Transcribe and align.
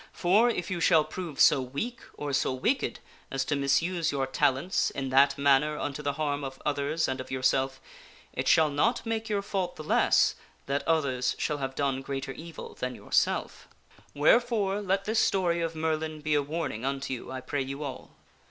For, 0.13 0.49
if 0.49 0.71
you 0.71 0.79
shall 0.79 1.03
prove 1.03 1.39
so 1.39 1.61
weak 1.61 1.99
or 2.15 2.33
so 2.33 2.51
wicked 2.53 2.97
as 3.29 3.45
to 3.45 3.55
misuse 3.55 4.11
your 4.11 4.25
talents 4.25 4.89
in 4.89 5.09
that 5.09 5.37
manner 5.37 5.77
unto 5.77 6.01
the 6.01 6.13
harm 6.13 6.43
of 6.43 6.59
others 6.65 7.07
and 7.07 7.21
of 7.21 7.29
yourself, 7.29 7.79
it 8.33 8.47
shall 8.47 8.71
not 8.71 9.05
make 9.05 9.29
your 9.29 9.43
fault 9.43 9.75
the 9.75 9.83
less 9.83 10.33
that 10.65 10.81
others 10.87 11.35
shall 11.37 11.59
have 11.59 11.75
done 11.75 12.01
greater 12.01 12.31
evil 12.31 12.73
than 12.73 12.95
yourself. 12.95 13.67
Wherefore, 14.15 14.81
let 14.81 15.05
this 15.05 15.19
story 15.19 15.61
of 15.61 15.75
Merlin 15.75 16.19
be 16.21 16.33
a 16.33 16.41
warning 16.41 16.83
unto 16.83 17.13
you, 17.13 17.31
I 17.31 17.39
pray 17.39 17.61
you 17.61 17.83
all. 17.83 18.09